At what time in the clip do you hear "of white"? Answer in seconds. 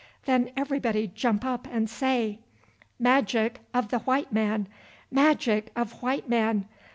3.71-4.31, 5.75-6.27